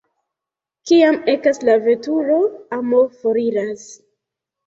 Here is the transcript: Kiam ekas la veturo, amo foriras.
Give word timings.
Kiam 0.91 1.17
ekas 1.33 1.59
la 1.69 1.75
veturo, 1.87 2.39
amo 2.79 3.01
foriras. 3.19 3.85